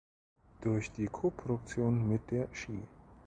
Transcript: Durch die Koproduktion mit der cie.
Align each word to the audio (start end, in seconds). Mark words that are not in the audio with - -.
Durch 0.61 0.89
die 0.91 1.05
Koproduktion 1.05 2.09
mit 2.09 2.31
der 2.31 2.51
cie. 2.53 2.87